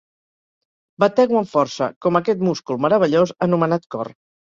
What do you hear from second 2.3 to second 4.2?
múscul meravellós anomenat cor.